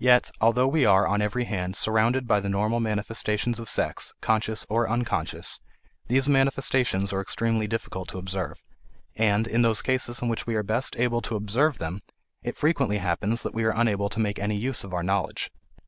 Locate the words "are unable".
13.62-14.08